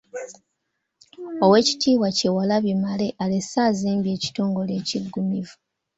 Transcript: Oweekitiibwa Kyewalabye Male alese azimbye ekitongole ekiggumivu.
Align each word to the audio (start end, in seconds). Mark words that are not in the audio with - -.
Oweekitiibwa 1.45 2.07
Kyewalabye 2.17 2.73
Male 2.83 3.07
alese 3.23 3.57
azimbye 3.69 4.11
ekitongole 4.17 4.71
ekiggumivu. 4.81 5.55